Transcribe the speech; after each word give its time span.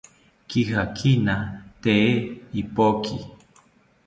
Kijakina 0.49 1.35
tee 1.83 2.07
ipoki 2.61 3.17